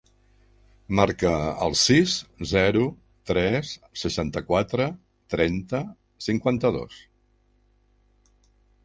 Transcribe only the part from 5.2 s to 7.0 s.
trenta, cinquanta-dos.